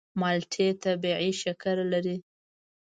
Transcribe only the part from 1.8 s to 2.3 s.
لري.